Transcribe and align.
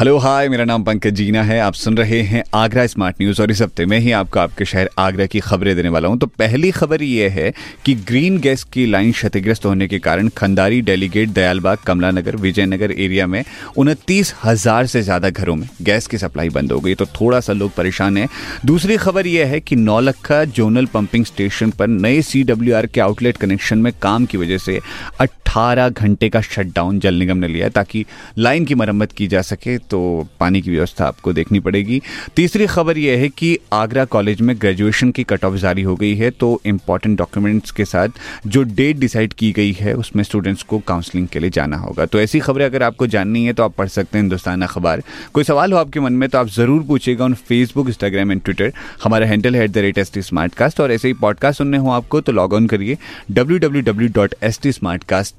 hello, 0.00 0.16
hi, 0.18 0.48
मेरा 0.48 0.64
नाम 0.64 0.84
पंकज 0.84 1.14
जीना 1.14 1.42
है। 1.42 1.58
आप 1.60 1.74
सुन 1.74 1.96
रहे 1.96 2.20
हैं 2.22 2.42
आगरा 2.54 2.86
स्मार्ट 2.86 3.16
न्यूज़ 3.20 3.40
और 3.42 3.50
इस 3.50 3.60
हफ़्ते 3.62 3.84
में 3.86 3.98
ही 3.98 4.12
आपको 4.12 4.38
आपके 4.40 4.64
शहर 4.64 4.88
आगरा 4.98 5.24
की 5.26 5.40
खबरें 5.40 5.74
देने 5.76 5.88
वाला 5.88 6.08
हूँ। 6.08 6.18
तो 6.18 6.26
पहली 6.28 6.70
खबर 6.70 7.02
ये 7.02 7.28
है 7.28 7.52
कि 7.84 7.94
ग्रीन 8.08 8.38
गैस 8.38 8.62
की 8.64 8.86
लाइन 8.86 9.12
क्षतिग्रस्त 9.12 9.66
होने 9.66 9.88
के 9.88 9.98
कारण 9.98 10.28
खंडारी, 10.28 10.80
डेलीगेट, 10.80 11.28
दयालबाग 11.28 11.78
कमला 11.86 12.10
नगर 12.10 12.36
विजयनगर 12.36 12.92
एरिया 12.92 13.26
में 13.26 13.42
उनतीस 13.76 14.34
हज़ार 14.44 14.86
से 14.86 15.02
ज़्यादा 15.02 15.30
घरों 15.30 15.56
में 15.56 15.68
गैस 15.82 16.06
की 16.06 16.18
सप्लाई 16.18 16.48
बंद 16.48 16.72
हो 16.72 16.80
गई। 16.80 16.94
तो 16.94 17.06
थोड़ा 17.20 17.40
सा 17.40 17.52
लोग 17.52 17.74
परेशान 17.74 18.16
है। 18.16 18.26
दूसरी 18.66 18.96
खबर 18.96 19.26
यह 19.26 19.46
है 19.46 19.60
कि 19.60 19.76
नौलखा 19.76 20.42
जोनल 20.46 20.86
पंपिंग 20.86 21.24
स्टेशन 21.24 21.70
पर 21.70 21.86
नए 21.88 22.22
सी 22.22 22.44
के 22.48 23.00
आउटलेट 23.00 23.36
कनेक्शन 23.36 23.78
में 23.78 23.92
काम 24.02 24.26
की 24.26 24.38
वजह 24.38 24.58
से 24.58 24.80
अट्ठारह 25.50 25.88
घंटे 25.88 26.28
का 26.28 26.40
शटडाउन 26.40 26.98
जल 27.00 27.14
निगम 27.14 27.36
ने 27.36 27.48
लिया 27.48 27.68
ताकि 27.68 28.04
लाइन 28.38 28.64
की 28.64 28.74
मरम्मत 28.74 29.12
की 29.12 29.26
जा 29.28 29.40
सके 29.42 29.76
तो 29.90 30.00
पानी 30.40 30.60
की 30.62 30.70
व्यवस्था 30.70 31.04
आपको 31.04 31.32
देखनी 31.32 31.60
पड़ेगी। 31.60 32.00
तीसरी 32.36 32.66
खबर 32.66 32.98
यह 32.98 33.18
है 33.18 33.28
कि 33.28 33.58
आगरा 33.72 34.04
कॉलेज 34.04 34.40
में 34.40 34.54
ग्रेजुएशन 34.60 35.10
की 35.10 35.24
कट 35.24 35.44
ऑफ़ 35.44 35.54
जारी 35.54 35.82
हो 35.82 35.94
गई 35.96 36.14
है 36.16 36.30
तो 36.30 36.60
इंपॉर्टेंट 36.66 37.16
डॉक्यूमेंट्स 37.18 37.70
के 37.70 37.84
साथ 37.84 38.20
जो 38.46 38.62
डेट 38.62 38.98
डिसाइड 38.98 39.32
की 39.32 39.50
गई 39.52 39.72
है, 39.72 39.94
उसमें 39.94 40.22
स्टूडेंट्स 40.24 40.62
को 40.62 40.78
काउंसलिंग 40.88 41.26
के 41.28 41.38
लिए 41.38 41.50
जाना 41.50 41.76
होगा। 41.76 42.06
तो 42.06 42.20
ऐसी 42.20 42.40
खबरें 42.40 42.64
अगर 42.64 42.82
आपको 42.82 43.06
जाननी 43.06 43.44
है 43.44 43.52
तो 43.52 43.64
आप 43.64 43.74
पढ़ 43.78 43.88
सकते 43.88 44.18
हैं 44.18 44.22
हिंदुस्तान 44.24 44.62
अखबार। 44.62 45.02
कोई 45.34 45.44
सवाल 45.44 45.72
हो 45.72 45.78
आपके 45.78 46.00
मन 46.00 46.12
में 46.12 46.28
तो 46.28 46.38
आप 46.38 46.48
ज़रूर 46.50 46.82
पूछेगा 46.84 47.24
on 47.24 47.34
Facebook 47.48 47.88
Instagram 47.88 48.32
and 48.32 48.42
Twitter 48.42 48.72
हमारा 49.04 49.26
हैंडल 49.26 49.56
है 49.56 49.64
at 49.64 49.70
the 49.70 49.78
rate 49.78 49.98
S 49.98 50.12
T 50.14 50.22
smart 50.22 50.54
cast 50.54 50.80
और 50.80 50.92
ऐसे 50.92 51.08
ही 51.08 51.14
पॉडकास्ट 51.26 51.58
सुनने 51.58 51.78
हो 51.78 51.90
आपको 51.90 52.20
तो 52.20 52.32
लॉग 52.32 52.52
ऑन 52.52 52.66
करिए 52.66 52.96
W 53.30 53.58
W 53.58 53.82
W 53.82 54.08
dot 54.14 54.34
S 54.42 54.60
T 54.62 54.72
smart 54.72 55.04
cast 55.04 55.38